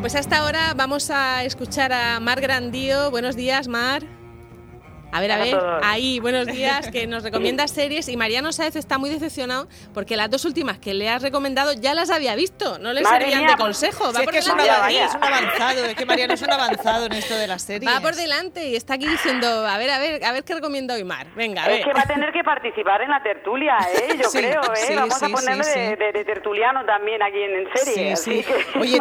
pues 0.00 0.14
hasta 0.14 0.38
ahora 0.38 0.72
vamos 0.74 1.10
a 1.10 1.44
escuchar 1.44 1.92
a 1.92 2.18
Mar 2.18 2.40
Grandío. 2.40 3.10
Buenos 3.10 3.36
días, 3.36 3.68
Mar. 3.68 4.21
A 5.12 5.20
ver, 5.20 5.30
a 5.30 5.36
ver, 5.36 5.54
ahí, 5.82 6.20
buenos 6.20 6.46
días, 6.46 6.90
que 6.90 7.06
nos 7.06 7.22
recomienda 7.22 7.68
series 7.68 8.08
y 8.08 8.16
Mariano 8.16 8.50
Sáez 8.50 8.76
está 8.76 8.96
muy 8.96 9.10
decepcionado 9.10 9.68
porque 9.92 10.16
las 10.16 10.30
dos 10.30 10.46
últimas 10.46 10.78
que 10.78 10.94
le 10.94 11.10
has 11.10 11.20
recomendado 11.20 11.74
ya 11.74 11.92
las 11.92 12.08
había 12.10 12.34
visto, 12.34 12.78
no 12.78 12.94
le 12.94 13.04
servían 13.04 13.46
de 13.46 13.56
consejo. 13.56 14.06
Va 14.06 14.22
por 14.22 14.22
es, 14.22 14.30
que 14.30 14.38
es, 14.38 14.48
un 14.48 14.58
avanzado, 14.58 15.84
es 15.84 15.94
que 15.96 16.06
Mariano 16.06 16.32
es 16.32 16.40
un 16.40 16.50
avanzado 16.50 17.06
en 17.06 17.12
esto 17.12 17.36
de 17.36 17.46
las 17.46 17.60
series. 17.60 17.92
Va 17.92 18.00
por 18.00 18.14
delante 18.14 18.68
y 18.68 18.74
está 18.74 18.94
aquí 18.94 19.06
diciendo, 19.06 19.66
a 19.66 19.76
ver, 19.76 19.90
a 19.90 19.98
ver, 19.98 20.24
a 20.24 20.32
ver 20.32 20.44
qué 20.44 20.54
recomienda 20.54 20.94
hoy 20.94 21.04
Mar. 21.04 21.26
Venga, 21.36 21.64
a 21.64 21.68
ver. 21.68 21.80
Es 21.80 21.84
que 21.84 21.92
va 21.92 22.00
a 22.00 22.06
tener 22.06 22.32
que 22.32 22.42
participar 22.42 23.02
en 23.02 23.10
la 23.10 23.22
tertulia, 23.22 23.76
¿eh? 23.94 24.16
yo 24.22 24.30
creo, 24.30 24.62
¿eh? 24.62 24.96
Vamos 24.96 25.22
a 25.22 25.28
ponerle 25.28 25.96
de, 25.96 26.24
tertuliano 26.24 26.86
también 26.86 27.22
aquí 27.22 27.42
en, 27.42 27.68
serie. 27.74 28.16
Sí, 28.16 28.42
sí. 28.42 28.52
Oye, 28.80 28.98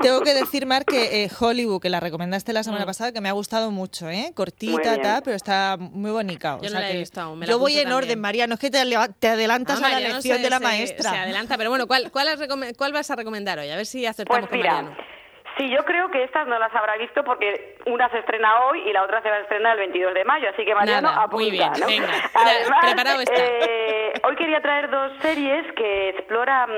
tengo, 0.00 0.22
que 0.22 0.32
decir, 0.32 0.64
Mar, 0.64 0.86
que 0.86 1.24
eh, 1.24 1.30
Hollywood, 1.38 1.82
que 1.82 1.90
la 1.90 2.00
recomendaste 2.00 2.54
la 2.54 2.62
semana 2.62 2.84
mm. 2.84 2.86
pasada, 2.86 3.12
que 3.12 3.20
me 3.20 3.28
ha 3.28 3.32
gustado 3.32 3.70
mucho, 3.70 4.08
¿eh? 4.08 4.32
Cortita, 4.34 4.96
tal, 5.02 5.22
pero 5.22 5.36
está 5.36 5.49
muy 5.78 6.10
bonita. 6.10 6.58
Yo 6.62 6.70
no 6.70 6.80
la 6.80 6.90
he 6.90 6.98
visto 6.98 7.36
Yo 7.46 7.58
voy 7.58 7.78
en 7.78 7.92
orden, 7.92 8.20
María, 8.20 8.46
no 8.46 8.54
es 8.54 8.60
que 8.60 8.70
te, 8.70 8.78
adelantas 8.78 9.82
a 9.82 9.88
la 9.88 10.00
lección 10.00 10.42
de 10.42 10.50
la 10.50 10.60
maestra. 10.60 11.10
Se 11.10 11.16
adelanta, 11.16 11.56
pero 11.56 11.70
bueno, 11.70 11.86
¿cuál, 11.86 12.10
cuál, 12.10 12.28
¿cuál, 12.76 12.92
vas 12.92 13.10
a 13.10 13.16
recomendar 13.16 13.58
hoy? 13.58 13.70
A 13.70 13.76
ver 13.76 13.86
si 13.86 14.06
acertamos 14.06 14.48
pues 14.48 14.58
mira, 14.58 14.74
con 14.74 14.84
Mariano. 14.86 15.20
Sí, 15.58 15.68
yo 15.68 15.84
creo 15.84 16.10
que 16.10 16.24
estas 16.24 16.46
no 16.46 16.58
las 16.58 16.74
habrá 16.74 16.96
visto 16.96 17.22
porque 17.24 17.76
una 17.86 18.08
se 18.10 18.18
estrena 18.18 18.64
hoy 18.64 18.88
y 18.88 18.92
la 18.92 19.02
otra 19.02 19.20
se 19.20 19.28
va 19.28 19.36
a 19.36 19.40
estrenar 19.40 19.72
el 19.72 19.80
22 19.80 20.14
de 20.14 20.24
mayo, 20.24 20.48
así 20.48 20.64
que 20.64 20.74
Mariano 20.74 21.08
Nada, 21.08 21.24
apunta, 21.24 21.36
Muy 21.36 21.50
bien, 21.50 21.70
¿no? 21.78 21.86
venga. 21.86 22.08
Además, 22.34 22.78
preparado 22.80 23.20
está. 23.20 23.34
Eh, 23.36 24.09
hoy 24.22 24.36
quería 24.36 24.60
traer 24.60 24.90
dos 24.90 25.12
series 25.20 25.70
que 25.72 26.10
exploran, 26.10 26.70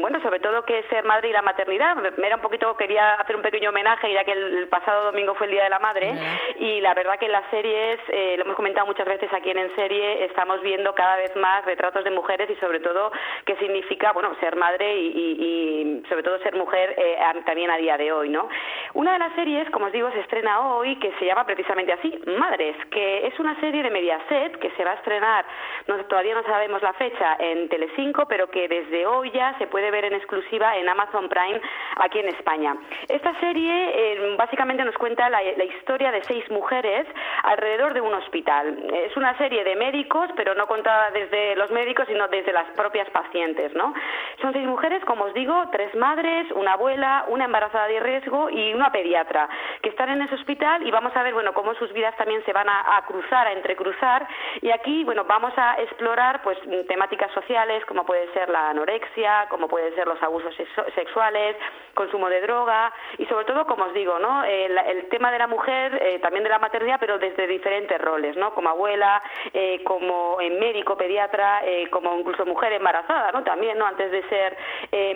bueno, 0.00 0.20
sobre 0.22 0.40
todo 0.40 0.64
qué 0.64 0.80
es 0.80 0.86
ser 0.86 1.04
madre 1.04 1.28
y 1.28 1.32
la 1.32 1.42
maternidad. 1.42 1.96
Era 2.18 2.36
un 2.36 2.42
poquito, 2.42 2.76
quería 2.76 3.14
hacer 3.14 3.36
un 3.36 3.42
pequeño 3.42 3.70
homenaje 3.70 4.12
ya 4.12 4.24
que 4.24 4.32
el, 4.32 4.68
pasado 4.68 5.04
domingo 5.04 5.34
fue 5.34 5.46
el 5.46 5.52
Día 5.52 5.64
de 5.64 5.70
la 5.70 5.78
Madre 5.78 6.14
y 6.58 6.80
la 6.80 6.94
verdad 6.94 7.18
que 7.18 7.26
en 7.26 7.32
las 7.32 7.48
series, 7.50 7.98
eh, 8.08 8.34
lo 8.38 8.44
hemos 8.44 8.56
comentado 8.56 8.86
muchas 8.86 9.06
veces 9.06 9.32
aquí 9.32 9.50
en 9.50 9.58
En 9.58 9.74
Serie, 9.74 10.24
estamos 10.24 10.62
viendo 10.62 10.94
cada 10.94 11.16
vez 11.16 11.34
más 11.36 11.64
retratos 11.64 12.04
de 12.04 12.10
mujeres 12.10 12.48
y 12.50 12.56
sobre 12.56 12.80
todo 12.80 13.12
qué 13.44 13.56
significa, 13.56 14.12
bueno, 14.12 14.34
ser 14.40 14.56
madre 14.56 14.96
y, 14.96 15.08
y, 15.08 16.02
sobre 16.08 16.22
todo 16.22 16.38
ser 16.38 16.56
mujer 16.56 16.94
eh, 16.96 17.16
también 17.44 17.70
a 17.70 17.76
día 17.76 17.96
de 17.96 18.12
hoy, 18.12 18.28
¿no? 18.28 18.48
Una 18.94 19.12
de 19.14 19.18
las 19.18 19.34
series, 19.34 19.68
como 19.70 19.86
os 19.86 19.92
digo, 19.92 20.10
se 20.12 20.20
estrena 20.20 20.60
hoy, 20.60 20.96
que 20.96 21.12
se 21.18 21.26
llama 21.26 21.44
precisamente 21.44 21.92
así, 21.92 22.18
Madres, 22.38 22.76
que 22.90 23.26
es 23.26 23.38
una 23.38 23.58
serie 23.60 23.82
de 23.82 23.90
Mediaset 23.90 24.58
que 24.58 24.70
se 24.70 24.84
va 24.84 24.92
a 24.92 24.94
estrenar, 24.94 25.44
no, 25.86 25.96
todavía 26.06 26.34
no 26.34 26.42
sabemos 26.44 26.71
la 26.80 26.92
fecha, 26.94 27.36
en 27.38 27.68
Telecinco, 27.68 28.26
pero 28.26 28.48
que 28.50 28.68
desde 28.68 29.04
hoy 29.04 29.30
ya 29.32 29.58
se 29.58 29.66
puede 29.66 29.90
ver 29.90 30.04
en 30.04 30.14
exclusiva 30.14 30.76
en 30.76 30.88
Amazon 30.88 31.28
Prime 31.28 31.60
aquí 31.96 32.20
en 32.20 32.28
España. 32.28 32.76
Esta 33.08 33.38
serie 33.40 33.72
eh, 33.94 34.36
básicamente 34.38 34.84
nos 34.84 34.96
cuenta 34.96 35.28
la, 35.28 35.42
historia 35.42 36.12
de 36.12 36.22
seis 36.24 36.48
mujeres 36.50 37.06
alrededor 37.42 37.94
de 37.94 38.00
un 38.00 38.14
hospital. 38.14 38.78
Es 38.94 39.16
una 39.16 39.36
serie 39.38 39.64
de 39.64 39.74
médicos, 39.74 40.30
pero 40.36 40.54
no 40.54 40.66
contada 40.66 41.10
desde 41.10 41.56
los 41.56 41.70
médicos, 41.70 42.06
sino 42.06 42.28
desde 42.28 42.52
las 42.52 42.68
propias 42.76 43.10
pacientes, 43.10 43.74
¿no? 43.74 43.92
Son 44.40 44.52
seis 44.52 44.66
mujeres, 44.66 45.04
como 45.04 45.24
os 45.24 45.34
digo, 45.34 45.54
tres 45.72 45.94
madres, 45.96 46.50
una 46.52 46.74
abuela, 46.74 47.24
una 47.28 47.44
embarazada 47.44 47.88
de 47.88 48.00
riesgo 48.00 48.48
y 48.50 48.72
una 48.72 48.92
pediatra, 48.92 49.48
que 49.82 49.88
están 49.88 50.10
en 50.10 50.22
ese 50.22 50.34
hospital 50.36 50.86
y 50.86 50.90
vamos 50.90 51.14
a 51.16 51.22
ver, 51.22 51.34
bueno, 51.34 51.52
cómo 51.52 51.74
sus 51.74 51.92
vidas 51.92 52.16
también 52.16 52.44
se 52.44 52.52
van 52.52 52.68
a, 52.68 53.02
cruzar, 53.06 53.46
a 53.46 53.52
entrecruzar 53.52 54.26
y 54.60 54.70
aquí, 54.70 55.04
bueno, 55.04 55.24
vamos 55.24 55.52
a 55.56 55.80
explorar 55.80 56.42
pues 56.42 56.58
temáticas 56.86 57.30
sociales 57.32 57.84
como 57.86 58.04
puede 58.04 58.32
ser 58.32 58.48
la 58.48 58.70
anorexia, 58.70 59.46
como 59.48 59.68
pueden 59.68 59.94
ser 59.94 60.06
los 60.06 60.22
abusos 60.22 60.54
sexuales, 60.94 61.56
consumo 61.94 62.28
de 62.28 62.40
droga 62.40 62.92
y 63.18 63.26
sobre 63.26 63.44
todo, 63.44 63.66
como 63.66 63.84
os 63.84 63.94
digo, 63.94 64.18
¿no? 64.18 64.44
El, 64.44 64.72
tema 65.10 65.30
de 65.30 65.38
la 65.38 65.46
mujer, 65.46 65.98
eh, 66.00 66.18
también 66.20 66.44
de 66.44 66.50
la 66.50 66.58
maternidad, 66.58 66.96
pero 66.98 67.18
desde 67.18 67.46
diferentes 67.46 68.00
roles, 68.00 68.36
¿no? 68.36 68.54
Como 68.54 68.70
abuela, 68.70 69.22
eh, 69.52 69.82
como 69.84 70.38
médico, 70.38 70.96
pediatra, 70.96 71.62
eh, 71.64 71.88
como 71.90 72.18
incluso 72.18 72.46
mujer 72.46 72.72
embarazada, 72.72 73.30
¿no? 73.32 73.42
También, 73.42 73.78
¿no? 73.78 73.86
Antes 73.86 74.10
de 74.10 74.22
ser 74.28 74.56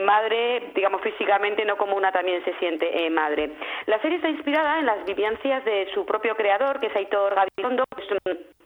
madre, 0.00 0.70
digamos 0.74 1.00
físicamente, 1.02 1.64
no 1.64 1.76
como 1.76 1.96
una 1.96 2.12
también 2.12 2.44
se 2.44 2.52
siente 2.54 3.08
madre. 3.10 3.52
La 3.86 4.00
serie 4.00 4.16
está 4.16 4.28
inspirada 4.28 4.78
en 4.78 4.86
las 4.86 5.04
vivencias 5.04 5.64
de 5.64 5.88
su 5.94 6.04
propio 6.04 6.36
creador, 6.36 6.80
que 6.80 6.86
es 6.86 6.96
Aitor 6.96 7.34
Gabilondo, 7.34 7.84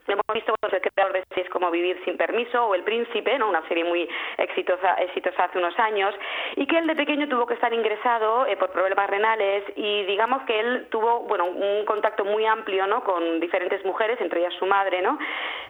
hemos 0.07 0.25
visto 0.33 0.53
pues, 0.59 0.73
el 0.73 0.81
creador 0.81 1.13
de 1.13 1.20
series 1.31 1.49
como 1.49 1.71
Vivir 1.71 1.99
sin 2.05 2.17
permiso 2.17 2.65
o 2.65 2.75
El 2.75 2.83
Príncipe, 2.83 3.37
¿no? 3.37 3.49
una 3.49 3.67
serie 3.67 3.83
muy 3.83 4.07
exitosa, 4.37 4.95
exitosa 4.95 5.45
hace 5.45 5.57
unos 5.57 5.77
años, 5.79 6.13
y 6.55 6.65
que 6.65 6.77
él 6.77 6.87
de 6.87 6.95
pequeño 6.95 7.27
tuvo 7.27 7.45
que 7.45 7.55
estar 7.55 7.73
ingresado 7.73 8.45
eh, 8.45 8.57
por 8.57 8.71
problemas 8.71 9.09
renales 9.09 9.63
y 9.75 10.03
digamos 10.03 10.43
que 10.43 10.59
él 10.59 10.87
tuvo 10.89 11.21
bueno 11.21 11.45
un 11.45 11.85
contacto 11.85 12.25
muy 12.25 12.45
amplio 12.45 12.87
¿no? 12.87 13.03
con 13.03 13.39
diferentes 13.39 13.83
mujeres, 13.85 14.19
entre 14.21 14.41
ellas 14.41 14.53
su 14.59 14.65
madre. 14.65 15.01
¿no? 15.01 15.17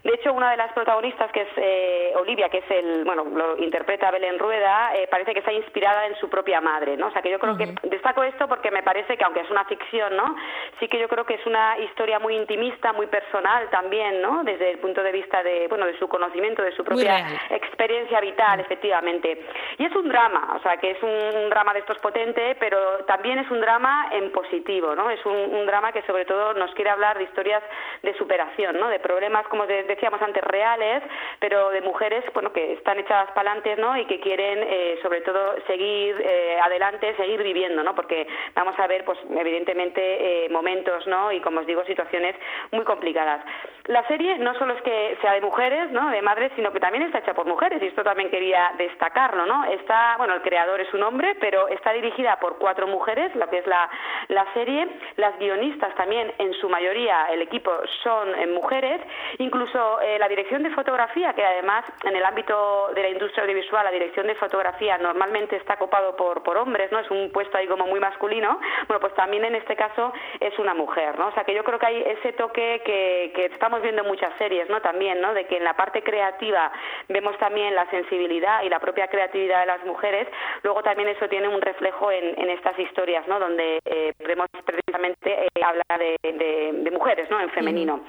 De 0.03 0.13
hecho, 0.13 0.33
una 0.33 0.51
de 0.51 0.57
las 0.57 0.72
protagonistas, 0.73 1.31
que 1.31 1.41
es 1.41 1.49
eh, 1.57 2.13
Olivia, 2.19 2.49
que 2.49 2.59
es 2.59 2.72
el, 2.72 3.03
bueno, 3.03 3.25
lo 3.25 3.57
interpreta 3.57 4.11
Belén 4.11 4.39
Rueda, 4.39 4.95
eh, 4.95 5.07
parece 5.09 5.33
que 5.33 5.39
está 5.39 5.53
inspirada 5.53 6.07
en 6.07 6.16
su 6.16 6.29
propia 6.29 6.61
madre. 6.61 6.97
¿no? 6.97 7.07
O 7.07 7.11
sea 7.11 7.22
que 7.22 7.31
yo 7.31 7.39
creo 7.39 7.57
que 7.57 7.73
destaco 7.83 8.23
esto 8.23 8.47
porque 8.47 8.72
me 8.72 8.83
parece 8.83 9.17
que 9.17 9.23
aunque 9.23 9.41
es 9.41 9.49
una 9.49 9.66
ficción, 9.66 10.16
¿no? 10.16 10.35
sí 10.79 10.88
que 10.88 10.99
yo 10.99 11.07
creo 11.07 11.25
que 11.25 11.35
es 11.35 11.45
una 11.45 11.78
historia 11.79 12.19
muy 12.19 12.35
intimista, 12.35 12.93
muy 12.93 13.07
personal 13.07 13.69
también, 13.69 14.22
¿no? 14.22 14.43
Desde 14.43 14.72
el 14.72 14.79
punto 14.79 15.03
de 15.03 15.11
vista 15.11 15.43
de, 15.43 15.50
bueno, 15.69 15.85
de 15.85 15.97
su 15.97 16.07
conocimiento, 16.07 16.62
de 16.62 16.72
su 16.73 16.84
propia 16.84 17.25
experiencia 17.50 18.19
vital, 18.19 18.59
mm. 18.59 18.62
efectivamente. 18.62 19.45
Y 19.78 19.85
es 19.85 19.95
un 19.95 20.07
drama, 20.09 20.56
o 20.57 20.62
sea, 20.62 20.78
que 20.78 20.91
es 20.91 21.03
un, 21.03 21.50
drama 21.50 21.73
de 21.73 21.79
estos 21.79 21.97
potente, 22.00 22.56
pero 22.59 23.00
también 23.06 23.39
es 23.39 23.50
un 23.50 23.61
drama 23.61 24.09
en 24.11 24.31
positivo, 24.31 24.95
¿no? 24.95 25.09
Es 25.09 25.23
un, 25.25 25.66
drama 25.66 25.91
que 25.91 26.01
sobre 26.03 26.25
todo 26.25 26.53
nos 26.53 26.73
quiere 26.73 26.90
hablar 26.90 27.17
de 27.17 27.23
historias 27.23 27.63
de 28.01 28.13
superación, 28.17 28.79
¿no? 28.79 28.90
De 28.90 29.00
problemas, 29.00 29.47
como 29.47 29.66
decíamos 29.66 30.22
antes, 30.22 30.44
reales, 30.44 31.03
pero 31.40 31.69
de 31.69 31.81
mujeres, 31.81 32.23
bueno, 32.34 32.51
que 32.51 32.73
están 32.73 33.00
echadas 33.00 33.31
para 33.31 33.51
adelante, 33.51 33.81
¿no? 33.81 33.97
Y 33.97 34.06
que 34.06 34.19
quieren, 34.19 34.59
eh, 34.63 35.00
sobre 35.01 35.22
todo, 35.22 35.56
seguir 35.67 36.16
eh, 36.19 36.57
adelante, 36.61 37.16
seguir 37.16 37.44
viviendo, 37.44 37.84
¿no? 37.84 37.95
Porque 37.95 38.28
vamos 38.56 38.78
a 38.79 38.88
ver, 38.88 39.06
pues, 39.06 39.19
evidentemente, 39.29 40.45
eh, 40.45 40.50
momentos, 40.50 41.06
¿no? 41.07 41.31
Y 41.31 41.40
como 41.41 41.61
os 41.61 41.67
digo, 41.67 41.84
situaciones 41.85 42.35
muy 42.72 42.84
complicadas. 42.84 43.44
La 43.85 44.07
serie 44.07 44.38
no 44.38 44.53
solo 44.56 44.73
es 44.73 44.81
que 44.84 45.17
sea 45.22 45.35
mujeres, 45.41 45.91
¿no? 45.91 46.09
De 46.09 46.22
madres, 46.22 46.52
sino 46.56 46.72
que 46.72 46.79
también 46.79 47.03
está 47.03 47.19
hecha 47.19 47.34
por 47.34 47.46
mujeres 47.46 47.81
y 47.81 47.88
esto 47.88 48.03
también 48.03 48.29
quería 48.29 48.72
destacarlo, 48.78 49.46
¿no? 49.46 49.66
Está, 49.66 50.16
bueno, 50.18 50.34
el 50.35 50.41
creador 50.41 50.79
es 50.79 50.94
un 50.94 51.03
hombre, 51.03 51.35
pero 51.40 51.68
está 51.68 51.91
dirigida 51.91 52.38
por 52.40 52.57
cuatro 52.57 52.88
mujeres, 52.88 53.35
lo 53.35 53.50
que 53.50 53.59
es 53.59 53.68
la, 53.68 53.90
la 54.29 54.46
serie. 54.53 54.88
Las 55.18 55.38
guionistas 55.38 55.94
también, 55.96 56.34
en 56.38 56.53
su 56.53 56.69
mayoría, 56.69 57.28
el 57.31 57.41
equipo 57.41 57.72
son 58.03 58.34
eh, 58.35 58.47
mujeres. 58.47 59.02
Incluso 59.40 60.00
eh, 60.02 60.18
la 60.19 60.28
dirección 60.28 60.63
de 60.63 60.69
fotografía, 60.72 61.34
que 61.34 61.44
además 61.44 61.84
en 62.03 62.16
el 62.16 62.23
ámbito 62.23 62.91
de 62.96 63.02
la 63.02 63.09
industria 63.09 63.44
audiovisual, 63.44 63.84
la 63.84 63.91
dirección 63.91 64.28
de 64.28 64.35
fotografía 64.35 64.97
normalmente 64.97 65.56
está 65.56 65.78
copado 65.78 66.16
por, 66.16 66.44
por 66.44 66.58
hombres, 66.58 66.91
¿no? 66.91 67.00
Es 67.00 67.09
un 67.12 67.31
puesto 67.31 67.58
ahí 67.58 67.68
como 67.68 67.85
muy 67.88 68.00
masculino. 68.00 68.59
Bueno, 68.88 69.00
pues 69.00 69.13
también 69.16 69.46
en 69.46 69.56
este 69.56 69.75
caso 69.75 70.13
es 70.40 70.58
una 70.59 70.73
mujer, 70.73 71.18
¿no? 71.18 71.28
O 71.28 71.31
sea 71.31 71.44
que 71.44 71.53
yo 71.53 71.63
creo 71.63 71.79
que 71.79 71.85
hay 71.85 72.02
ese 72.02 72.34
toque 72.34 72.81
que, 72.85 73.31
que 73.35 73.46
estamos 73.46 73.81
viendo 73.81 74.03
muchas 74.03 74.31
series, 74.38 74.69
¿no? 74.69 74.81
También, 74.81 75.19
¿no? 75.22 75.30
De 75.33 75.45
que 75.45 75.57
en 75.57 75.63
la 75.63 75.75
parte 75.75 76.03
creativa 76.03 76.71
vemos 77.07 77.37
también 77.37 77.75
la 77.75 77.89
sensibilidad 77.89 78.63
y 78.63 78.69
la 78.69 78.79
propia 78.79 79.07
creatividad 79.07 79.61
de 79.61 79.65
las 79.67 79.83
mujeres. 79.85 80.27
Luego 80.63 80.83
también 80.83 81.09
eso 81.09 81.27
tiene 81.27 81.47
un 81.47 81.61
reflejo 81.61 82.11
en, 82.11 82.39
en 82.39 82.49
estas 82.49 82.77
historias, 82.79 83.27
¿no? 83.27 83.39
Donde 83.39 83.79
eh, 83.85 84.13
vemos 84.19 84.47
precisamente 84.65 85.45
eh, 85.45 85.49
hablar 85.63 85.99
de, 85.99 86.17
de, 86.23 86.91
mujeres, 86.91 87.29
¿no? 87.29 87.39
En 87.39 87.49
femenino. 87.49 88.01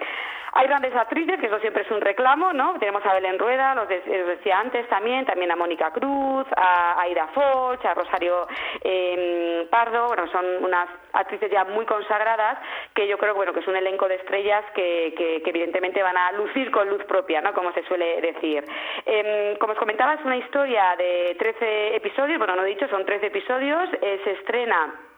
Hay 0.54 0.66
grandes 0.66 0.94
actrices, 0.94 1.40
que 1.40 1.46
eso 1.46 1.58
siempre 1.60 1.82
es 1.82 1.90
un 1.90 2.00
reclamo, 2.02 2.52
¿no? 2.52 2.78
Tenemos 2.78 3.04
a 3.06 3.14
Belén 3.14 3.38
Rueda, 3.38 3.75
los, 3.75 3.88
decía 3.88 4.60
antes 4.60 4.87
también, 4.88 5.25
también 5.25 5.50
a 5.50 5.56
Mónica 5.56 5.90
Cruz, 5.93 6.46
a 6.56 7.00
Aida 7.00 7.26
Foch, 7.28 7.82
a 7.87 7.94
Rosario 7.94 8.46
eh, 8.84 9.66
Pardo, 9.70 10.08
bueno, 10.08 10.26
son 10.31 10.44
unas 10.62 10.88
actrices 11.14 11.50
ya 11.50 11.64
muy 11.64 11.87
consagradas 11.87 12.58
que 12.94 13.08
yo 13.08 13.16
creo 13.16 13.34
bueno 13.34 13.52
que 13.54 13.60
es 13.60 13.66
un 13.66 13.76
elenco 13.76 14.08
de 14.08 14.16
estrellas 14.16 14.64
que, 14.75 15.14
que, 15.16 15.43
evidentemente 15.49 16.02
van 16.02 16.16
a 16.16 16.32
lucir 16.32 16.70
con 16.70 16.88
luz 16.88 17.02
propia, 17.04 17.40
¿no? 17.40 17.54
Como 17.54 17.72
se 17.72 17.82
suele 17.84 18.20
decir. 18.20 18.64
Eh, 19.06 19.56
como 19.58 19.72
os 19.72 19.78
comentaba, 19.78 20.14
es 20.14 20.25
una 20.25 20.37
historia 20.37 20.94
de 20.99 21.34
13 21.38 21.96
episodios, 21.96 22.38
bueno, 22.38 22.56
no 22.56 22.64
he 22.64 22.69
dicho, 22.69 22.88
son 22.88 23.06
13 23.06 23.26
episodios, 23.26 23.88
eh, 24.02 24.20
se 24.25 24.32
estrena 24.32 24.94
eh, 24.94 25.12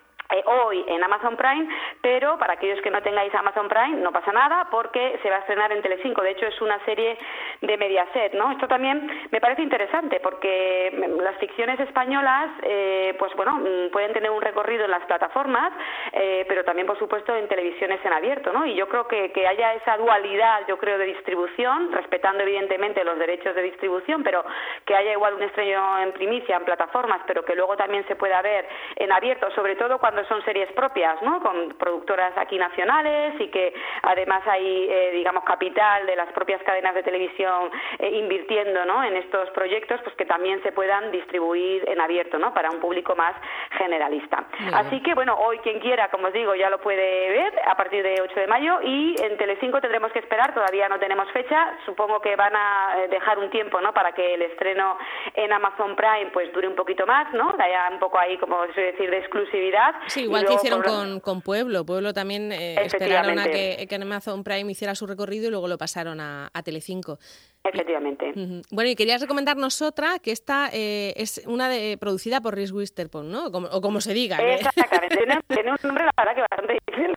hoy 0.46 0.84
en 0.88 1.02
Amazon 1.02 1.36
Prime, 1.36 1.68
pero 2.00 2.38
para 2.38 2.54
aquellos 2.54 2.80
que 2.80 2.90
no 2.90 3.02
tengáis 3.02 3.34
Amazon 3.34 3.68
Prime 3.68 3.96
no 4.00 4.12
pasa 4.12 4.32
nada 4.32 4.68
porque 4.70 5.18
se 5.22 5.30
va 5.30 5.36
a 5.36 5.40
estrenar 5.40 5.72
en 5.72 5.82
Telecinco. 5.82 6.22
De 6.22 6.30
hecho 6.30 6.46
es 6.46 6.60
una 6.60 6.82
serie 6.84 7.16
de 7.60 7.76
Mediaset, 7.76 8.34
¿no? 8.34 8.50
Esto 8.50 8.66
también 8.66 9.28
me 9.30 9.40
parece 9.40 9.62
interesante 9.62 10.20
porque 10.20 10.92
mm, 10.92 11.20
las 11.20 11.36
ficciones 11.36 11.78
españolas, 11.80 12.50
eh, 12.62 13.14
pues 13.18 13.32
bueno, 13.34 13.54
mm, 13.54 13.90
pueden 13.92 14.12
tener 14.12 14.30
un 14.30 14.42
recorrido 14.42 14.84
en 14.84 14.90
las 14.90 15.04
plataformas, 15.04 15.72
eh, 16.12 16.44
pero 16.48 16.64
también 16.64 16.86
por 16.86 16.98
supuesto 16.98 17.34
en 17.34 17.48
televisiones 17.48 18.04
en 18.04 18.12
abierto, 18.12 18.52
¿no? 18.52 18.66
Y 18.66 18.74
yo 18.74 18.88
creo 18.88 19.06
que, 19.06 19.32
que 19.32 19.46
haya 19.46 19.74
esa 19.74 19.96
dualidad, 19.96 20.62
yo 20.68 20.78
creo, 20.78 20.98
de 20.98 21.06
distribución, 21.06 21.92
respetando 21.92 22.42
evidentemente 22.42 23.04
los 23.04 23.18
derechos 23.18 23.54
de 23.54 23.62
distribución, 23.62 24.22
pero 24.22 24.44
que 24.84 24.94
haya 24.94 25.12
igual 25.12 25.34
un 25.34 25.42
estreno 25.42 25.98
en 26.00 26.12
primicia 26.12 26.56
en 26.56 26.64
plataformas, 26.64 27.20
pero 27.26 27.44
que 27.44 27.54
luego 27.54 27.76
también 27.76 28.06
se 28.06 28.16
pueda 28.16 28.42
ver 28.42 28.66
en 28.96 29.12
abierto, 29.12 29.50
sobre 29.52 29.76
todo 29.76 29.98
cuando 29.98 30.23
son 30.28 30.44
series 30.44 30.70
propias, 30.72 31.20
¿no? 31.22 31.40
Con 31.40 31.70
productoras 31.78 32.36
aquí 32.36 32.58
nacionales 32.58 33.40
y 33.40 33.48
que 33.48 33.74
además 34.02 34.42
hay, 34.46 34.88
eh, 34.90 35.10
digamos, 35.12 35.44
capital 35.44 36.06
de 36.06 36.16
las 36.16 36.32
propias 36.32 36.62
cadenas 36.62 36.94
de 36.94 37.02
televisión 37.02 37.70
eh, 37.98 38.10
invirtiendo, 38.10 38.84
¿no? 38.84 39.02
En 39.04 39.16
estos 39.16 39.50
proyectos, 39.50 40.00
pues 40.02 40.14
que 40.16 40.26
también 40.26 40.62
se 40.62 40.72
puedan 40.72 41.10
distribuir 41.10 41.88
en 41.88 42.00
abierto, 42.00 42.38
¿no? 42.38 42.52
Para 42.52 42.70
un 42.70 42.80
público 42.80 43.14
más 43.14 43.34
generalista. 43.78 44.44
Así 44.72 45.00
que, 45.02 45.14
bueno, 45.14 45.36
hoy 45.38 45.58
quien 45.58 45.80
quiera, 45.80 46.08
como 46.08 46.28
os 46.28 46.32
digo, 46.32 46.54
ya 46.54 46.70
lo 46.70 46.78
puede 46.78 47.30
ver 47.30 47.52
a 47.66 47.76
partir 47.76 48.02
de 48.02 48.20
8 48.20 48.40
de 48.40 48.46
mayo 48.46 48.80
y 48.82 49.14
en 49.22 49.36
Telecinco 49.36 49.80
tendremos 49.80 50.12
que 50.12 50.18
esperar, 50.18 50.54
todavía 50.54 50.88
no 50.88 50.98
tenemos 50.98 51.30
fecha, 51.32 51.76
supongo 51.84 52.20
que 52.20 52.36
van 52.36 52.54
a 52.54 52.96
eh, 52.98 53.08
dejar 53.08 53.38
un 53.38 53.50
tiempo, 53.50 53.80
¿no? 53.80 53.92
Para 53.92 54.12
que 54.12 54.34
el 54.34 54.42
estreno 54.42 54.98
en 55.34 55.52
Amazon 55.52 55.96
Prime 55.96 56.30
pues 56.32 56.52
dure 56.52 56.68
un 56.68 56.74
poquito 56.74 57.06
más, 57.06 57.32
¿no? 57.32 57.54
Haya 57.58 57.88
un 57.90 57.98
poco 57.98 58.18
ahí, 58.18 58.36
como 58.38 58.64
se 58.66 58.72
suele 58.74 58.92
decir, 58.92 59.10
de 59.10 59.18
exclusividad. 59.18 59.94
Sí, 60.08 60.22
igual 60.22 60.46
que 60.46 60.54
hicieron 60.54 60.82
con, 60.82 61.20
con, 61.20 61.42
Pueblo. 61.42 61.84
Pueblo 61.84 62.12
también 62.12 62.52
eh, 62.52 62.76
esperaron 62.84 63.38
a 63.38 63.44
que, 63.44 63.86
que, 63.88 63.94
Amazon 63.94 64.44
Prime 64.44 64.70
hiciera 64.70 64.94
su 64.94 65.06
recorrido 65.06 65.48
y 65.48 65.50
luego 65.50 65.68
lo 65.68 65.78
pasaron 65.78 66.20
a, 66.20 66.50
a 66.52 66.62
Telecinco. 66.62 67.18
Efectivamente. 67.64 68.32
Bueno, 68.70 68.90
y 68.90 68.94
querías 68.94 69.22
recomendarnos 69.22 69.80
otra, 69.80 70.18
que 70.18 70.32
esta 70.32 70.68
eh, 70.70 71.14
es 71.16 71.42
una 71.46 71.70
de, 71.70 71.96
producida 71.98 72.42
por 72.42 72.54
Reese 72.54 72.74
Witherspoon, 72.74 73.30
¿no? 73.30 73.46
o 73.46 73.80
como 73.80 74.02
se 74.02 74.12
diga. 74.12 74.36
Exactamente. 74.36 75.16
tiene, 75.48 75.70
un 75.70 75.76
nombre, 75.82 76.04
la 76.04 76.12
verdad, 76.16 76.34
que 76.34 76.40
bastante 76.42 76.78
difícil 76.86 77.14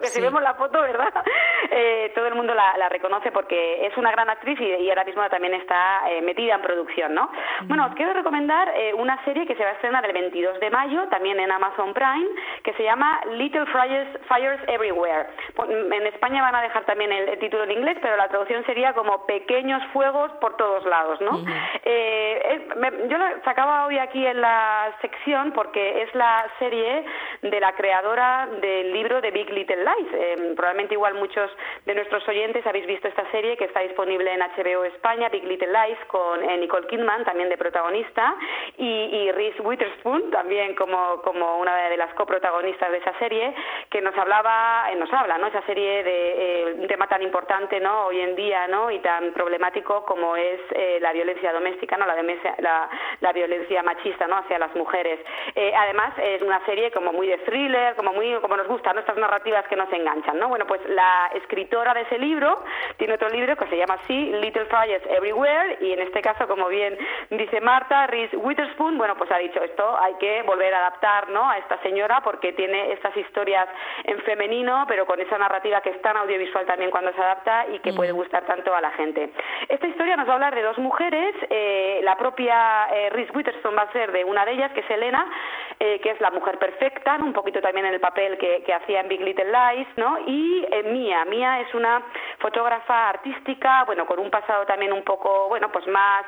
que 0.00 0.08
si 0.08 0.20
vemos 0.20 0.42
la 0.42 0.54
foto, 0.54 0.80
¿verdad? 0.80 1.12
Eh, 1.72 2.10
todo 2.14 2.26
el 2.26 2.34
mundo 2.34 2.54
la, 2.54 2.88
reconoce 2.88 3.30
porque 3.30 3.86
es 3.86 3.96
una 3.96 4.10
gran 4.10 4.28
actriz 4.28 4.58
y, 4.60 4.88
ahora 4.88 5.04
mismo 5.04 5.22
también 5.28 5.54
está 5.54 6.10
eh, 6.10 6.20
metida 6.22 6.54
en 6.54 6.62
producción, 6.62 7.14
¿no? 7.14 7.30
Bueno, 7.66 7.86
os 7.86 7.94
quiero 7.94 8.12
recomendar 8.12 8.72
una 8.94 9.22
serie 9.24 9.46
que 9.46 9.54
se 9.54 9.62
va 9.62 9.70
a 9.70 9.72
estrenar 9.74 10.04
el 10.04 10.12
22 10.12 10.58
de 10.58 10.70
mayo, 10.70 11.06
también 11.08 11.38
en 11.38 11.52
Amazon 11.52 11.92
Prime, 11.92 12.26
que 12.64 12.72
se 12.74 12.82
llama 12.82 13.20
Little 13.32 13.66
Fires, 13.66 14.08
Fires 14.26 14.60
Everywhere. 14.66 15.28
En 15.68 16.06
España 16.06 16.42
van 16.42 16.56
a 16.56 16.62
dejar 16.62 16.84
también 16.86 17.12
el 17.12 17.38
título 17.38 17.64
en 17.64 17.72
inglés, 17.72 17.98
pero 18.00 18.16
la 18.16 18.28
traducción 18.28 18.64
sería 18.64 18.92
como 18.94 19.26
pequeños 19.26 19.82
fuegos 19.92 20.32
por 20.40 20.56
todos 20.56 20.84
lados, 20.86 21.20
¿no? 21.20 21.44
Eh, 21.84 22.68
yo 23.08 23.18
lo 23.18 23.42
sacaba 23.44 23.86
hoy 23.86 23.98
aquí 23.98 24.24
en 24.26 24.40
la 24.40 24.92
sección 25.00 25.52
porque 25.52 26.02
es 26.02 26.14
la 26.14 26.46
serie 26.58 27.04
de 27.42 27.60
la 27.60 27.72
creadora 27.72 28.48
del 28.60 28.92
libro 28.92 29.20
de 29.20 29.30
Big 29.30 29.50
Little 29.50 29.84
Eh, 30.12 30.52
probablemente 30.56 30.94
igual 30.94 31.14
muchos 31.14 31.50
de 31.86 31.94
nuestros 31.94 32.26
oyentes 32.28 32.66
habéis 32.66 32.86
visto 32.86 33.08
esta 33.08 33.30
serie 33.30 33.56
que 33.56 33.64
está 33.64 33.80
disponible 33.80 34.32
en 34.32 34.40
HBO 34.40 34.84
España, 34.84 35.28
Big 35.28 35.44
Little 35.44 35.68
Lies, 35.72 35.98
con 36.06 36.42
eh, 36.42 36.56
Nicole 36.58 36.86
Kidman 36.86 37.24
también 37.24 37.48
de 37.48 37.56
protagonista 37.56 38.34
y, 38.76 38.86
y 38.86 39.32
Reese 39.32 39.60
Witherspoon 39.62 40.30
también 40.30 40.74
como, 40.74 41.22
como 41.22 41.58
una 41.58 41.88
de 41.88 41.96
las 41.96 42.12
coprotagonistas 42.14 42.90
de 42.90 42.98
esa 42.98 43.18
serie 43.18 43.54
que 43.90 44.00
nos 44.00 44.16
hablaba, 44.16 44.84
nos 44.96 45.12
habla, 45.12 45.38
¿no? 45.38 45.46
Esa 45.46 45.62
serie 45.62 46.02
de 46.04 46.76
un 46.78 46.86
tema 46.86 47.06
tan 47.06 47.22
importante, 47.22 47.80
¿no? 47.80 48.06
Hoy 48.06 48.20
en 48.20 48.36
día, 48.36 48.66
¿no? 48.68 48.90
Y 48.90 48.98
tan 49.00 49.32
problemático 49.32 50.04
como 50.04 50.36
es 50.36 50.60
eh, 50.72 50.98
la 51.00 51.12
violencia 51.12 51.52
doméstica, 51.52 51.96
no 51.96 52.06
la, 52.06 52.88
la, 53.20 53.32
violencia 53.32 53.82
machista 53.82 54.26
no 54.26 54.38
hacia 54.38 54.58
las 54.58 54.74
mujeres. 54.74 55.20
Eh, 55.54 55.72
además 55.76 56.14
es 56.18 56.42
una 56.42 56.64
serie 56.66 56.90
como 56.90 57.12
muy 57.12 57.26
de 57.26 57.38
thriller, 57.38 57.94
como 57.96 58.12
muy 58.12 58.34
como 58.40 58.56
nos 58.56 58.68
gustan 58.68 58.94
¿no? 58.94 59.00
estas 59.00 59.16
narrativas 59.16 59.66
que 59.68 59.76
nos 59.80 59.92
enganchan, 59.92 60.38
¿no? 60.38 60.48
Bueno, 60.48 60.66
pues 60.66 60.80
la 60.88 61.30
escritora 61.34 61.94
de 61.94 62.02
ese 62.02 62.18
libro 62.18 62.62
tiene 62.96 63.14
otro 63.14 63.28
libro 63.28 63.56
que 63.56 63.66
se 63.66 63.76
llama 63.76 63.98
así 64.02 64.32
Little 64.40 64.66
Fires 64.66 65.02
Everywhere 65.08 65.78
y 65.80 65.92
en 65.92 66.00
este 66.00 66.20
caso, 66.20 66.46
como 66.46 66.68
bien 66.68 66.96
dice 67.30 67.60
Marta, 67.60 68.06
Reese 68.06 68.36
Witherspoon, 68.36 68.98
bueno, 68.98 69.16
pues 69.16 69.30
ha 69.30 69.38
dicho 69.38 69.62
esto 69.62 69.98
hay 70.00 70.14
que 70.14 70.42
volver 70.42 70.74
a 70.74 70.78
adaptar, 70.78 71.30
¿no? 71.30 71.48
A 71.48 71.58
esta 71.58 71.78
señora 71.82 72.20
porque 72.22 72.52
tiene 72.52 72.92
estas 72.92 73.16
historias 73.16 73.66
en 74.04 74.18
femenino, 74.20 74.84
pero 74.88 75.06
con 75.06 75.20
esa 75.20 75.38
narrativa 75.38 75.80
que 75.80 75.90
es 75.90 76.02
tan 76.02 76.16
audiovisual 76.16 76.66
también 76.66 76.90
cuando 76.90 77.12
se 77.12 77.20
adapta 77.20 77.66
y 77.72 77.78
que 77.80 77.92
puede 77.92 78.12
mm. 78.12 78.16
gustar 78.16 78.44
tanto 78.44 78.74
a 78.74 78.80
la 78.80 78.90
gente. 78.92 79.30
Esta 79.68 79.86
historia 79.86 80.16
nos 80.16 80.26
va 80.26 80.32
a 80.32 80.34
hablar 80.34 80.54
de 80.54 80.62
dos 80.62 80.78
mujeres, 80.78 81.34
eh, 81.48 82.00
la 82.02 82.16
propia 82.16 82.88
eh, 82.92 83.10
Reese 83.10 83.32
Witherspoon 83.32 83.76
va 83.76 83.82
a 83.82 83.92
ser 83.92 84.12
de 84.12 84.24
una 84.24 84.44
de 84.44 84.52
ellas, 84.52 84.72
que 84.72 84.80
es 84.80 84.90
Elena, 84.90 85.26
eh, 85.78 86.00
que 86.00 86.10
es 86.10 86.20
la 86.20 86.30
mujer 86.30 86.58
perfecta, 86.58 87.16
un 87.16 87.32
poquito 87.32 87.60
también 87.60 87.86
en 87.86 87.94
el 87.94 88.00
papel 88.00 88.36
que, 88.38 88.70
hacía 88.70 89.00
en 89.00 89.08
Big 89.08 89.20
Little 89.20 89.46
Lies, 89.46 89.69
¿no? 89.96 90.18
Y 90.26 90.66
Mia, 90.86 91.24
Mia 91.24 91.60
es 91.60 91.74
una 91.74 92.02
fotógrafa 92.38 93.08
artística, 93.08 93.84
bueno, 93.84 94.06
con 94.06 94.18
un 94.18 94.30
pasado 94.30 94.66
también 94.66 94.92
un 94.92 95.02
poco, 95.02 95.48
bueno, 95.48 95.70
pues 95.70 95.86
más 95.86 96.24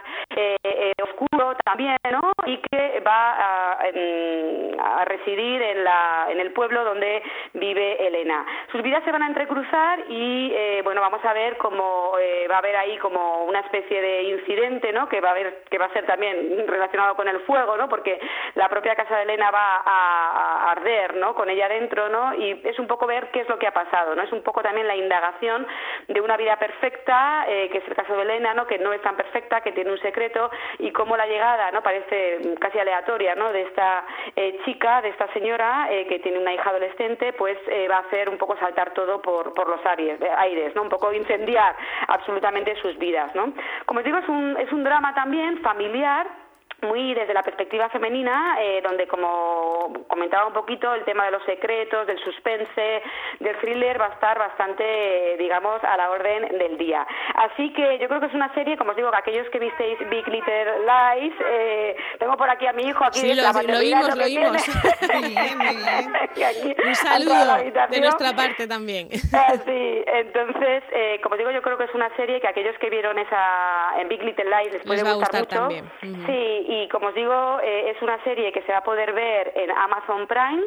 oscuro 1.03 1.57
también, 1.65 1.97
¿no? 2.11 2.33
Y 2.47 2.59
que 2.59 3.01
va 3.07 3.77
a, 3.79 5.05
residir 5.05 5.61
en, 5.63 5.85
la, 5.85 6.27
en 6.31 6.41
el 6.41 6.53
pueblo 6.53 6.85
donde 6.85 7.23
vive 7.55 8.07
Elena. 8.07 8.45
Sus 8.71 8.83
vidas 8.83 9.03
se 9.05 9.13
van 9.13 9.23
a 9.23 9.27
entrecruzar 9.27 10.05
y, 10.09 10.53
bueno, 10.83 11.01
vamos 11.01 11.25
a 11.25 11.33
ver 11.33 11.57
cómo 11.59 12.13
va 12.51 12.55
a 12.55 12.59
haber 12.59 12.77
ahí 12.77 12.99
como 12.99 13.45
una 13.45 13.61
especie 13.61 14.01
de 14.01 14.23
incidente, 14.25 14.93
¿no? 14.93 15.09
Que 15.09 15.21
va 15.21 15.29
a 15.29 15.33
haber, 15.33 15.65
que 15.71 15.79
va 15.79 15.87
a 15.87 15.93
ser 15.93 16.07
también 16.07 16.67
relacionado 16.67 17.15
con 17.15 17.29
el 17.29 17.41
fuego, 17.41 17.77
¿no? 17.77 17.89
Porque 17.89 18.21
la 18.55 18.69
propia 18.69 18.95
casa 18.95 19.17
de 19.17 19.23
Elena 19.23 19.51
va 19.51 19.83
a, 19.85 20.71
arder, 20.73 21.17
¿no? 21.17 21.35
Con 21.35 21.51
ella 21.51 21.69
dentro, 21.69 22.09
¿no? 22.09 22.35
Y 22.35 22.61
es 22.65 22.79
un 22.79 22.87
poco 22.87 23.07
ver 23.07 23.31
qué 23.31 23.41
es 23.41 23.49
lo 23.49 23.59
que 23.59 23.67
ha 23.67 23.75
pasado, 23.75 24.15
¿no? 24.15 24.23
Es 24.23 24.33
un 24.33 24.43
poco 24.43 24.63
también 24.63 24.87
la 24.87 24.97
indagación 24.97 25.67
de 26.09 26.21
una 26.21 26.37
vida 26.37 26.57
perfecta, 26.57 27.45
eh, 27.49 27.69
que 27.71 27.79
es 27.79 27.89
el 27.89 27.95
caso 27.95 28.17
de 28.17 28.23
Elena, 28.23 28.55
¿no? 28.55 28.67
Que 28.67 28.79
no 28.79 28.93
es 28.93 29.03
tan 29.03 29.17
perfecta, 29.17 29.61
que 29.61 29.73
tiene 29.73 29.91
un 29.91 30.01
secreto 30.01 30.51
y 30.79 30.91
cómo 30.93 31.17
la 31.17 31.27
llegada, 31.27 31.71
¿no? 31.71 31.83
Parece 31.83 32.55
casi 32.61 32.79
aleatoria, 32.79 33.35
¿no? 33.35 33.53
De 33.53 33.63
esta 33.63 34.05
eh, 34.37 34.61
chica, 34.65 35.03
de 35.03 35.11
esta 35.11 35.33
señora 35.33 35.89
eh, 35.91 36.07
que 36.07 36.19
tiene 36.19 36.39
una 36.39 36.53
hija 36.53 36.71
adolescente, 36.71 37.33
pues 37.33 37.59
va 37.91 37.97
a 37.97 38.01
hacer 38.01 38.29
un 38.29 38.39
poco 38.39 38.57
saltar 38.59 38.93
todo 38.93 39.21
por, 39.21 39.55
por 39.55 39.69
los 39.69 39.85
aires, 39.87 40.21
aires, 40.37 40.75
¿no? 40.75 40.83
Un 40.83 40.89
poco 40.89 41.13
incendiar 41.13 41.75
absolutamente 42.09 42.75
sus 42.77 42.99
vidas, 42.99 43.35
¿no? 43.35 43.53
Como 43.87 44.01
os 44.01 44.05
digo, 44.05 44.19
es 44.19 44.29
un, 44.29 44.57
es 44.59 44.73
un 44.73 44.85
drama 44.85 45.15
también 45.15 45.59
familiar 45.59 46.42
muy 46.83 47.15
desde 47.15 47.35
la 47.35 47.43
perspectiva 47.43 47.89
femenina, 47.89 48.57
eh, 48.61 48.81
donde 48.83 49.07
como 49.07 49.93
comentaba 50.09 50.47
un 50.47 50.53
poquito, 50.53 50.95
el 50.95 51.05
tema 51.05 51.27
de 51.27 51.33
los 51.33 51.43
secretos, 51.45 52.07
del 52.07 52.19
suspense, 52.25 53.03
del 53.41 53.57
thriller 53.61 54.01
va 54.01 54.07
a 54.07 54.15
estar 54.15 54.39
bastante, 54.39 55.37
digamos, 55.39 55.83
a 55.85 55.97
la 55.97 56.11
orden 56.11 56.59
del 56.59 56.79
día. 56.79 57.07
Así 57.35 57.73
que 57.73 57.99
yo 57.99 58.09
creo 58.09 58.21
que 58.21 58.27
es 58.27 58.35
una 58.35 58.53
serie, 58.55 58.77
como 58.77 58.91
os 58.91 58.97
digo, 58.97 59.11
que 59.11 59.17
aquellos 59.17 59.49
que 59.51 59.59
visteis 59.59 59.99
Big 60.11 60.27
Little 60.29 60.81
Lies, 60.81 61.35
eh, 61.49 61.97
tengo 62.19 62.37
por 62.37 62.51
aquí 62.51 62.67
a 62.67 62.73
mi 62.73 62.85
hijo, 62.85 63.05
aquí 63.05 63.21
sí, 63.21 63.35
lo, 63.35 63.43
lo 63.43 63.79
oímos, 63.79 64.17
lo 64.17 64.25
oímos. 64.25 64.53
un 66.87 66.95
saludo 66.95 67.57
de 67.91 68.01
nuestra 68.01 68.33
parte 68.35 68.67
también. 68.67 69.09
Ah, 69.35 69.55
sí, 69.65 70.05
entonces, 70.07 70.85
eh, 70.93 71.19
como 71.23 71.37
digo, 71.37 71.51
yo 71.51 71.63
creo 71.63 71.79
que 71.79 71.85
es 71.85 71.95
una 71.95 72.15
serie 72.17 72.41
que 72.41 72.47
aquellos 72.47 72.77
que 72.79 72.91
vieron 72.91 73.19
esa 73.19 73.99
en 73.99 74.09
Big 74.09 74.23
Little 74.23 74.45
Lies 74.45 74.75
les 74.75 74.83
puede 74.83 75.15
gustar, 75.15 75.41
mucho. 75.41 75.57
También. 75.57 75.91
Sí, 76.01 76.67
y 76.73 76.89
como 76.89 77.09
os 77.09 77.15
digo, 77.15 77.61
eh, 77.63 77.91
es 77.91 78.01
una 78.03 78.23
serie 78.25 78.51
que 78.51 78.63
se 78.63 78.73
va 78.73 78.79
a 78.79 78.85
poder 78.85 79.13
ver 79.13 79.53
en 79.55 79.71
Amazon 79.71 80.27
Prime 80.27 80.65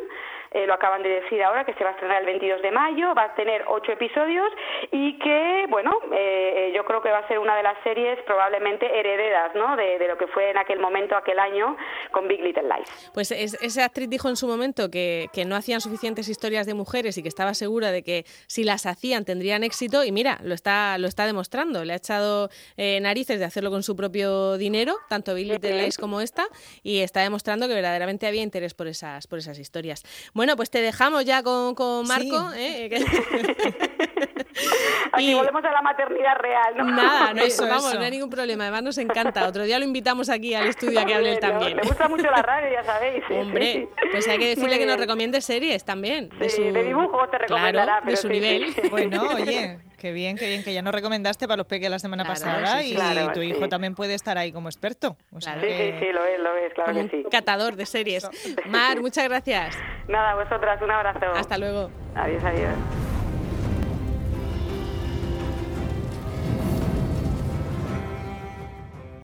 eh, 0.56 0.66
lo 0.66 0.74
acaban 0.74 1.04
de 1.04 1.10
decir 1.10 1.44
ahora, 1.44 1.66
que 1.66 1.74
se 1.74 1.84
va 1.84 1.90
a 1.90 1.94
estrenar 1.94 2.22
el 2.22 2.26
22 2.28 2.62
de 2.62 2.72
mayo, 2.72 3.14
va 3.14 3.24
a 3.24 3.36
tener 3.36 3.66
ocho 3.68 3.92
episodios 3.92 4.48
y 4.90 5.20
que, 5.20 5.66
bueno, 5.70 5.92
eh, 6.14 6.72
yo 6.74 6.86
creo 6.86 7.02
que 7.02 7.10
va 7.10 7.20
a 7.20 7.28
ser 7.28 7.40
una 7.40 7.58
de 7.58 7.64
las 7.64 7.76
series 7.84 8.18
probablemente 8.24 8.86
herederas, 8.98 9.54
¿no?, 9.54 9.76
de, 9.76 10.06
lo 10.08 10.18
que 10.18 10.28
fue 10.28 10.52
en 10.52 10.58
aquel 10.58 10.80
momento, 10.80 11.18
aquel 11.18 11.40
año, 11.40 11.76
con 12.12 12.30
Big 12.30 12.42
Little 12.42 12.64
Lies. 12.64 13.12
Pues 13.14 13.32
esa 13.32 13.84
actriz 13.84 14.10
dijo 14.10 14.30
en 14.30 14.38
su 14.38 14.48
momento 14.48 14.90
que, 14.90 15.28
que 15.34 15.44
no 15.44 15.56
hacían 15.58 15.82
suficientes 15.82 16.30
historias 16.30 16.66
de 16.66 16.74
mujeres 16.74 17.18
y 17.18 17.24
que 17.24 17.28
estaba 17.28 17.54
segura 17.54 17.92
de 17.92 18.04
que 18.04 18.24
si 18.48 18.64
las 18.64 18.86
hacían 18.86 19.26
tendrían 19.26 19.64
éxito 19.64 20.06
y 20.06 20.14
mira, 20.14 20.40
lo 20.42 20.54
está, 20.54 20.98
lo 21.00 21.08
está 21.08 21.26
demostrando, 21.26 21.84
le 21.84 21.92
ha 21.92 21.98
echado 21.98 22.50
eh, 22.78 23.00
narices 23.02 23.40
de 23.40 23.46
hacerlo 23.46 23.72
con 23.72 23.84
su 23.84 23.96
propio 23.96 24.58
dinero, 24.58 24.96
tanto 25.10 25.34
Big 25.34 25.48
Little 25.48 25.82
Lies 25.82 25.98
como 25.98 26.22
esta, 26.22 26.48
y 26.82 27.00
está 27.00 27.22
demostrando 27.22 27.68
que 27.68 27.74
verdaderamente 27.74 28.28
había 28.28 28.42
interés 28.42 28.74
por 28.74 28.88
esas, 28.88 29.28
por 29.28 29.40
esas 29.40 29.60
historias. 29.60 30.04
Bueno, 30.34 30.45
pues 30.56 30.70
te 30.70 30.82
dejamos 30.82 31.25
ya 31.25 31.42
con, 31.42 31.74
con 31.75 32.08
Marco. 32.08 32.52
¿eh? 32.56 32.90
y 35.18 35.34
volvemos 35.34 35.64
a 35.64 35.72
la 35.72 35.82
maternidad 35.82 36.36
real, 36.38 36.78
¿no? 36.78 36.84
Nada, 36.86 37.34
no, 37.34 37.42
eso, 37.44 37.68
vamos, 37.68 37.94
no 37.94 38.02
hay 38.02 38.12
ningún 38.12 38.30
problema. 38.30 38.66
Además 38.66 38.84
nos 38.84 38.98
encanta. 38.98 39.48
Otro 39.48 39.64
día 39.64 39.80
lo 39.80 39.86
invitamos 39.86 40.30
aquí 40.30 40.54
al 40.54 40.68
estudio 40.68 41.00
a 41.00 41.06
que 41.06 41.14
hable 41.14 41.34
él 41.34 41.40
también. 41.40 41.78
Me 41.78 41.84
gusta 41.84 42.08
mucho 42.08 42.30
la 42.30 42.42
radio, 42.42 42.72
ya 42.72 42.84
sabéis. 42.84 43.24
Hombre, 43.30 43.88
pues 44.12 44.28
hay 44.28 44.38
que 44.38 44.48
decirle 44.50 44.78
que 44.80 44.86
nos 44.86 44.98
recomiende 44.98 45.42
series 45.42 45.84
también. 45.84 46.30
De, 46.40 46.50
su... 46.50 46.62
de 46.62 46.84
dibujo 46.84 47.28
te 47.30 47.38
recomendará. 47.38 48.02
de 48.02 48.16
su 48.16 48.28
nivel. 48.30 48.74
Bueno, 48.96 49.24
oye, 49.34 49.80
qué 49.98 50.12
bien, 50.12 50.38
qué 50.38 50.48
bien, 50.48 50.64
que 50.64 50.74
ya 50.74 50.82
nos 50.82 50.94
recomendaste 50.94 51.48
para 51.48 51.58
los 51.58 51.66
peques 51.66 51.90
la 51.90 52.00
semana 52.00 52.24
pasada 52.24 52.84
y 52.84 52.96
tu 53.34 53.42
hijo 53.42 53.68
también 53.68 53.96
puede 53.96 54.14
estar 54.14 54.38
ahí 54.38 54.52
como 54.52 54.70
experto. 54.70 55.18
sí, 55.40 55.50
sí, 55.62 55.94
sí, 56.00 56.12
lo 56.14 56.26
es, 56.26 56.40
lo 56.40 56.56
es, 56.56 56.74
claro 56.74 56.94
que 56.94 57.10
sí. 57.10 57.26
catador 57.30 57.76
de 57.76 57.86
series. 57.86 58.30
Mar, 58.68 59.02
muchas 59.02 59.28
gracias. 59.28 59.76
Nada, 60.08 60.36
vosotras, 60.36 60.82
un 60.82 60.92
abrazo. 60.92 61.26
Hasta 61.36 61.58
luego. 61.58 61.90
Adiós, 62.16 62.44
adiós. 62.44 63.05